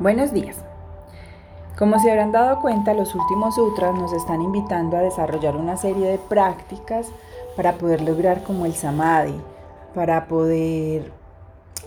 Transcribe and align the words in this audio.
Buenos 0.00 0.32
días. 0.32 0.56
Como 1.78 1.98
se 1.98 2.10
habrán 2.10 2.32
dado 2.32 2.62
cuenta, 2.62 2.94
los 2.94 3.14
últimos 3.14 3.56
sutras 3.56 3.94
nos 3.94 4.14
están 4.14 4.40
invitando 4.40 4.96
a 4.96 5.02
desarrollar 5.02 5.56
una 5.56 5.76
serie 5.76 6.08
de 6.10 6.16
prácticas 6.16 7.08
para 7.54 7.74
poder 7.74 8.00
lograr 8.00 8.42
como 8.42 8.64
el 8.64 8.72
samadhi, 8.72 9.38
para 9.94 10.24
poder 10.24 11.12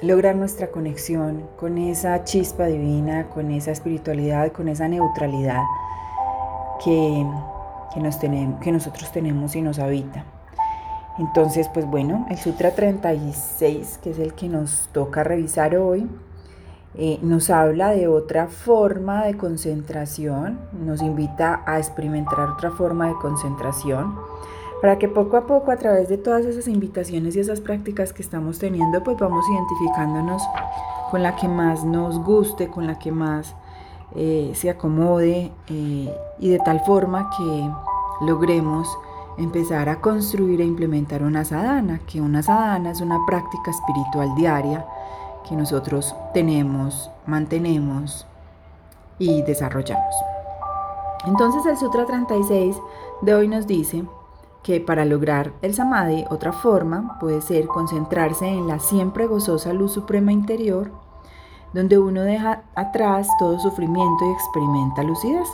lograr 0.04 0.36
nuestra 0.36 0.68
conexión 0.68 1.50
con 1.58 1.80
esa 1.80 2.24
chispa 2.24 2.66
divina, 2.66 3.30
con 3.30 3.50
esa 3.50 3.72
espiritualidad, 3.72 4.52
con 4.52 4.68
esa 4.68 4.88
neutralidad 4.88 5.64
que, 6.86 7.26
nos 7.96 8.20
tenemos, 8.20 8.62
que 8.62 8.72
nosotros 8.72 9.12
tenemos 9.12 9.56
y 9.56 9.64
nos 9.64 9.80
habita. 9.80 10.24
Entonces, 11.18 11.68
pues 11.68 11.88
bueno, 11.88 12.28
el 12.30 12.38
Sutra 12.38 12.76
36, 12.76 13.98
que 14.04 14.12
es 14.12 14.20
el 14.20 14.36
que 14.36 14.50
nos 14.50 14.88
toca 14.90 15.24
revisar 15.24 15.76
hoy, 15.76 16.08
eh, 16.96 17.20
nos 17.24 17.50
habla 17.50 17.90
de 17.90 18.08
otra 18.08 18.48
forma 18.48 19.24
de 19.24 19.36
concentración, 19.36 20.60
nos 20.86 21.02
invita 21.02 21.64
a 21.66 21.80
experimentar 21.80 22.52
otra 22.52 22.72
forma 22.72 23.08
de 23.08 23.16
concentración, 23.16 24.16
para 24.82 25.00
que 25.00 25.08
poco 25.08 25.38
a 25.38 25.48
poco 25.48 25.72
a 25.72 25.78
través 25.78 26.10
de 26.10 26.18
todas 26.18 26.46
esas 26.46 26.68
invitaciones 26.68 27.36
y 27.36 27.40
esas 27.40 27.62
prácticas 27.62 28.14
que 28.14 28.22
estamos 28.22 28.60
teniendo, 28.60 29.04
pues 29.04 29.18
vamos 29.18 29.46
identificándonos 29.50 30.44
con 31.10 31.24
la 31.24 31.36
que 31.36 31.48
más 31.48 31.84
nos 31.84 32.20
guste, 32.20 32.68
con 32.68 32.86
la 32.86 33.00
que 33.00 33.12
más 33.12 33.56
eh, 34.16 34.52
se 34.54 34.70
acomode 34.70 35.52
eh, 35.70 36.18
y 36.38 36.50
de 36.50 36.60
tal 36.60 36.82
forma 36.82 37.30
que 37.38 38.26
logremos 38.26 38.88
empezar 39.38 39.90
a 39.90 40.00
construir 40.00 40.62
e 40.62 40.66
implementar 40.66 41.24
una 41.24 41.44
sadhana, 41.44 42.02
que 42.06 42.22
una 42.22 42.44
sadhana 42.44 42.92
es 42.92 43.02
una 43.02 43.18
práctica 43.26 43.72
espiritual 43.72 44.36
diaria 44.36 44.86
que 45.48 45.56
nosotros 45.56 46.16
tenemos, 46.34 47.10
mantenemos 47.26 48.26
y 49.20 49.42
desarrollamos. 49.44 50.16
Entonces 51.26 51.66
el 51.66 51.78
Sutra 51.78 52.06
36 52.06 52.76
de 53.22 53.34
hoy 53.34 53.48
nos 53.48 53.68
dice 53.68 54.04
que 54.64 54.80
para 54.80 55.06
lograr 55.06 55.54
el 55.62 55.74
samadhi 55.74 56.26
otra 56.30 56.52
forma 56.52 57.18
puede 57.20 57.42
ser 57.42 57.68
concentrarse 57.68 58.48
en 58.48 58.68
la 58.68 58.80
siempre 58.80 59.28
gozosa 59.28 59.74
luz 59.74 59.94
suprema 59.94 60.32
interior, 60.32 60.92
donde 61.74 61.98
uno 61.98 62.22
deja 62.22 62.64
atrás 62.76 63.28
todo 63.40 63.60
sufrimiento 63.60 64.26
y 64.26 64.34
experimenta 64.34 65.04
lucidez, 65.04 65.48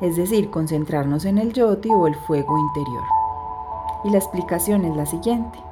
es 0.00 0.16
decir, 0.16 0.50
concentrarnos 0.50 1.24
en 1.24 1.38
el 1.38 1.52
yoti 1.52 1.90
o 1.90 2.06
el 2.06 2.14
fuego 2.14 2.58
interior. 2.58 3.04
Y 4.04 4.10
la 4.10 4.18
explicación 4.18 4.84
es 4.84 4.96
la 4.96 5.06
siguiente. 5.06 5.65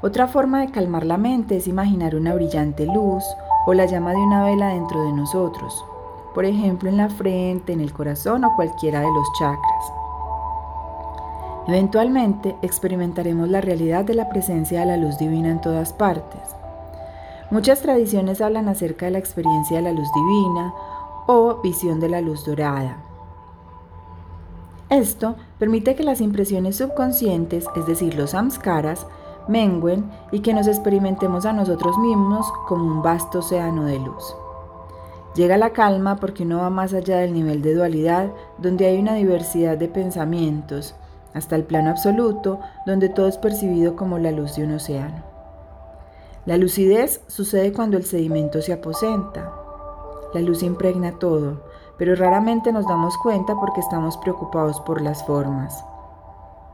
Otra 0.00 0.28
forma 0.28 0.60
de 0.60 0.70
calmar 0.70 1.04
la 1.04 1.16
mente 1.16 1.56
es 1.56 1.66
imaginar 1.66 2.14
una 2.14 2.32
brillante 2.32 2.86
luz 2.86 3.24
o 3.66 3.74
la 3.74 3.86
llama 3.86 4.12
de 4.12 4.18
una 4.18 4.44
vela 4.44 4.68
dentro 4.68 5.02
de 5.02 5.12
nosotros, 5.12 5.84
por 6.34 6.44
ejemplo 6.44 6.88
en 6.88 6.96
la 6.96 7.08
frente, 7.08 7.72
en 7.72 7.80
el 7.80 7.92
corazón 7.92 8.44
o 8.44 8.54
cualquiera 8.54 9.00
de 9.00 9.08
los 9.08 9.26
chakras. 9.36 9.92
Eventualmente 11.66 12.56
experimentaremos 12.62 13.48
la 13.48 13.60
realidad 13.60 14.04
de 14.04 14.14
la 14.14 14.28
presencia 14.28 14.80
de 14.80 14.86
la 14.86 14.96
luz 14.96 15.18
divina 15.18 15.50
en 15.50 15.60
todas 15.60 15.92
partes. 15.92 16.40
Muchas 17.50 17.80
tradiciones 17.80 18.40
hablan 18.40 18.68
acerca 18.68 19.06
de 19.06 19.12
la 19.12 19.18
experiencia 19.18 19.78
de 19.78 19.82
la 19.82 19.92
luz 19.92 20.08
divina 20.14 20.72
o 21.26 21.60
visión 21.60 21.98
de 21.98 22.08
la 22.08 22.20
luz 22.20 22.46
dorada. 22.46 22.98
Esto 24.90 25.34
permite 25.58 25.96
que 25.96 26.04
las 26.04 26.20
impresiones 26.20 26.76
subconscientes, 26.76 27.66
es 27.74 27.86
decir, 27.86 28.14
los 28.14 28.30
samskaras, 28.30 29.06
menguen 29.48 30.10
y 30.30 30.40
que 30.40 30.54
nos 30.54 30.66
experimentemos 30.66 31.46
a 31.46 31.52
nosotros 31.52 31.98
mismos 31.98 32.50
como 32.66 32.84
un 32.84 33.02
vasto 33.02 33.40
océano 33.40 33.84
de 33.84 33.98
luz. 33.98 34.36
Llega 35.34 35.56
la 35.56 35.70
calma 35.70 36.16
porque 36.16 36.42
uno 36.42 36.58
va 36.58 36.70
más 36.70 36.94
allá 36.94 37.18
del 37.18 37.32
nivel 37.32 37.62
de 37.62 37.74
dualidad, 37.74 38.30
donde 38.58 38.86
hay 38.86 38.98
una 38.98 39.14
diversidad 39.14 39.76
de 39.76 39.88
pensamientos, 39.88 40.94
hasta 41.34 41.56
el 41.56 41.64
plano 41.64 41.90
absoluto, 41.90 42.60
donde 42.86 43.08
todo 43.08 43.28
es 43.28 43.38
percibido 43.38 43.94
como 43.94 44.18
la 44.18 44.32
luz 44.32 44.56
de 44.56 44.64
un 44.64 44.72
océano. 44.72 45.22
La 46.44 46.56
lucidez 46.56 47.20
sucede 47.26 47.72
cuando 47.72 47.96
el 47.96 48.04
sedimento 48.04 48.62
se 48.62 48.72
aposenta. 48.72 49.52
La 50.34 50.40
luz 50.40 50.62
impregna 50.62 51.12
todo, 51.18 51.62
pero 51.98 52.14
raramente 52.14 52.72
nos 52.72 52.86
damos 52.86 53.16
cuenta 53.18 53.54
porque 53.60 53.80
estamos 53.80 54.16
preocupados 54.16 54.80
por 54.80 55.02
las 55.02 55.24
formas. 55.26 55.84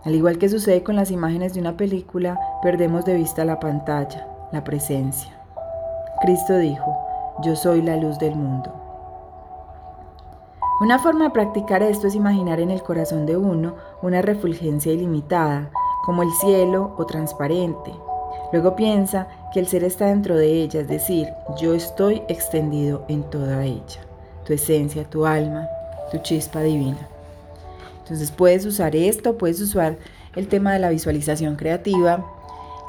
Al 0.04 0.14
igual 0.14 0.38
que 0.38 0.50
sucede 0.50 0.82
con 0.82 0.96
las 0.96 1.10
imágenes 1.10 1.54
de 1.54 1.60
una 1.60 1.78
película, 1.78 2.38
perdemos 2.62 3.06
de 3.06 3.14
vista 3.14 3.44
la 3.44 3.58
pantalla, 3.58 4.28
la 4.52 4.62
presencia. 4.62 5.32
Cristo 6.20 6.58
dijo, 6.58 6.94
yo 7.42 7.56
soy 7.56 7.80
la 7.80 7.96
luz 7.96 8.18
del 8.18 8.36
mundo. 8.36 8.72
Una 10.80 10.98
forma 10.98 11.24
de 11.24 11.30
practicar 11.30 11.82
esto 11.82 12.06
es 12.06 12.14
imaginar 12.14 12.60
en 12.60 12.70
el 12.70 12.82
corazón 12.82 13.24
de 13.24 13.36
uno 13.36 13.76
una 14.02 14.20
refulgencia 14.20 14.92
ilimitada, 14.92 15.70
como 16.04 16.22
el 16.22 16.30
cielo 16.32 16.94
o 16.98 17.06
transparente. 17.06 17.94
Luego 18.52 18.76
piensa 18.76 19.28
que 19.52 19.60
el 19.60 19.66
ser 19.66 19.84
está 19.84 20.06
dentro 20.06 20.36
de 20.36 20.52
ella, 20.62 20.80
es 20.80 20.88
decir, 20.88 21.28
yo 21.56 21.72
estoy 21.74 22.22
extendido 22.28 23.04
en 23.08 23.22
toda 23.30 23.64
ella, 23.64 24.00
tu 24.44 24.52
esencia, 24.52 25.08
tu 25.08 25.24
alma, 25.24 25.66
tu 26.10 26.18
chispa 26.18 26.60
divina. 26.60 27.08
Entonces 28.04 28.30
puedes 28.30 28.66
usar 28.66 28.94
esto, 28.94 29.38
puedes 29.38 29.62
usar 29.62 29.96
el 30.36 30.46
tema 30.46 30.74
de 30.74 30.78
la 30.78 30.90
visualización 30.90 31.56
creativa, 31.56 32.22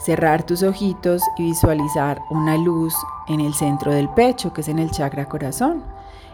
cerrar 0.03 0.45
tus 0.45 0.61
ojitos 0.61 1.21
y 1.37 1.43
visualizar 1.43 2.19
una 2.29 2.57
luz 2.57 2.93
en 3.29 3.39
el 3.39 3.53
centro 3.53 3.93
del 3.93 4.09
pecho, 4.09 4.51
que 4.51 4.59
es 4.59 4.67
en 4.67 4.77
el 4.77 4.91
chakra 4.91 5.29
corazón. 5.29 5.83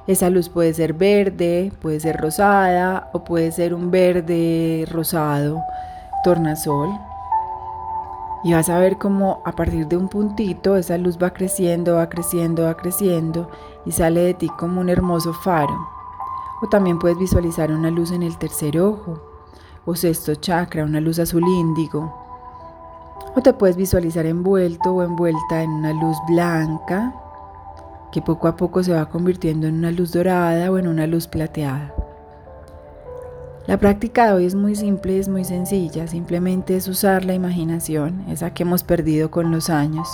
Esa 0.08 0.32
luz 0.32 0.50
puede 0.50 0.74
ser 0.74 0.94
verde, 0.94 1.72
puede 1.80 2.00
ser 2.00 2.18
rosada 2.18 3.12
o 3.14 3.24
puede 3.24 3.52
ser 3.52 3.76
un 3.76 3.92
verde 3.92 4.88
rosado, 4.90 5.62
tornasol. 6.24 6.90
Y 8.44 8.54
vas 8.54 8.68
a 8.70 8.80
ver 8.80 8.98
cómo 8.98 9.44
a 9.46 9.52
partir 9.52 9.88
de 9.88 9.98
un 9.98 10.08
puntito 10.08 10.76
esa 10.76 10.98
luz 10.98 11.20
va 11.22 11.30
creciendo, 11.30 11.98
va 11.98 12.10
creciendo, 12.10 12.64
va 12.64 12.76
creciendo 12.76 13.52
y 13.86 13.92
sale 13.92 14.22
de 14.22 14.34
ti 14.34 14.50
como 14.58 14.82
un 14.82 14.90
hermoso 14.90 15.34
faro. 15.34 16.01
O 16.62 16.68
también 16.68 17.00
puedes 17.00 17.18
visualizar 17.18 17.72
una 17.72 17.90
luz 17.90 18.12
en 18.12 18.24
el 18.24 18.38
tercer 18.38 18.80
ojo 18.80 19.20
o 19.86 19.96
sexto 19.96 20.36
chakra, 20.36 20.86
una 20.86 21.02
luz 21.02 21.18
azul 21.20 21.44
índigo. 21.44 22.14
O 23.36 23.42
te 23.42 23.54
puedes 23.54 23.76
visualizar 23.76 24.26
envuelto 24.26 24.94
o 24.94 25.04
envuelta 25.04 25.64
en 25.64 25.72
una 25.72 25.94
luz 25.94 26.18
blanca 26.28 27.14
que 28.12 28.22
poco 28.22 28.48
a 28.48 28.56
poco 28.56 28.84
se 28.84 28.94
va 28.94 29.10
convirtiendo 29.10 29.68
en 29.68 29.76
una 29.76 29.92
luz 29.92 30.12
dorada 30.12 30.70
o 30.70 30.78
en 30.78 30.88
una 30.88 31.08
luz 31.08 31.28
plateada. 31.28 31.94
La 33.68 33.78
práctica 33.78 34.26
de 34.26 34.34
hoy 34.34 34.46
es 34.46 34.56
muy 34.56 34.76
simple 34.76 35.18
es 35.18 35.30
muy 35.30 35.46
sencilla, 35.46 36.08
simplemente 36.08 36.76
es 36.76 36.88
usar 36.88 37.24
la 37.24 37.34
imaginación, 37.34 38.26
esa 38.28 38.54
que 38.54 38.64
hemos 38.64 38.84
perdido 38.84 39.32
con 39.32 39.52
los 39.52 39.70
años, 39.70 40.08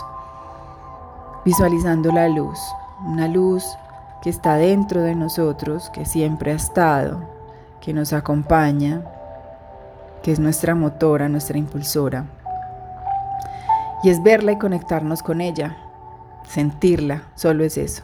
visualizando 1.43 2.11
la 2.11 2.27
luz, 2.27 2.59
una 3.05 3.27
luz 3.27 3.63
que 4.21 4.29
está 4.29 4.55
dentro 4.55 5.01
de 5.01 5.15
nosotros, 5.15 5.89
que 5.91 6.05
siempre 6.05 6.51
ha 6.51 6.55
estado, 6.55 7.21
que 7.81 7.93
nos 7.93 8.13
acompaña, 8.13 9.03
que 10.23 10.31
es 10.31 10.39
nuestra 10.39 10.75
motora, 10.75 11.29
nuestra 11.29 11.57
impulsora. 11.57 12.25
Y 14.03 14.09
es 14.09 14.21
verla 14.21 14.53
y 14.53 14.57
conectarnos 14.57 15.23
con 15.23 15.41
ella, 15.41 15.77
sentirla, 16.47 17.23
solo 17.35 17.63
es 17.63 17.77
eso. 17.77 18.03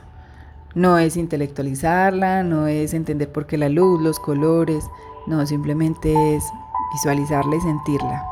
No 0.75 0.97
es 0.97 1.17
intelectualizarla, 1.17 2.43
no 2.43 2.67
es 2.67 2.93
entender 2.93 3.31
por 3.31 3.45
qué 3.45 3.57
la 3.57 3.69
luz, 3.69 4.01
los 4.01 4.19
colores, 4.19 4.85
no, 5.27 5.45
simplemente 5.45 6.35
es 6.35 6.43
visualizarla 6.93 7.55
y 7.55 7.61
sentirla 7.61 8.25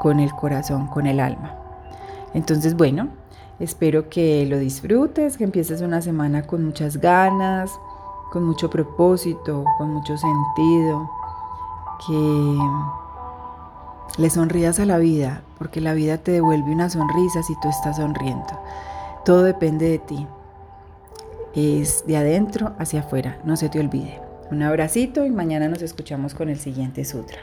con 0.00 0.20
el 0.20 0.32
corazón, 0.34 0.86
con 0.86 1.06
el 1.06 1.20
alma. 1.20 1.54
Entonces, 2.32 2.74
bueno, 2.76 3.08
Espero 3.60 4.08
que 4.08 4.44
lo 4.46 4.58
disfrutes, 4.58 5.36
que 5.36 5.44
empieces 5.44 5.80
una 5.80 6.02
semana 6.02 6.42
con 6.42 6.64
muchas 6.64 6.96
ganas, 6.96 7.70
con 8.32 8.42
mucho 8.44 8.68
propósito, 8.68 9.64
con 9.78 9.90
mucho 9.90 10.16
sentido, 10.16 11.08
que 12.04 12.58
le 14.18 14.30
sonrías 14.30 14.80
a 14.80 14.86
la 14.86 14.98
vida, 14.98 15.42
porque 15.56 15.80
la 15.80 15.94
vida 15.94 16.18
te 16.18 16.32
devuelve 16.32 16.72
una 16.72 16.90
sonrisa 16.90 17.44
si 17.44 17.54
tú 17.60 17.68
estás 17.68 17.96
sonriendo. 17.96 18.60
Todo 19.24 19.44
depende 19.44 19.88
de 19.88 19.98
ti. 20.00 20.26
Es 21.54 22.04
de 22.06 22.16
adentro 22.16 22.72
hacia 22.78 23.00
afuera, 23.00 23.38
no 23.44 23.56
se 23.56 23.68
te 23.68 23.78
olvide. 23.78 24.20
Un 24.50 24.62
abracito 24.64 25.24
y 25.24 25.30
mañana 25.30 25.68
nos 25.68 25.82
escuchamos 25.82 26.34
con 26.34 26.48
el 26.48 26.58
siguiente 26.58 27.04
sutra. 27.04 27.38